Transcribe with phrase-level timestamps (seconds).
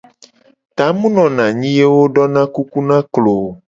[0.75, 3.47] Ta mu nona anyi ye wo dona kuku na klo o.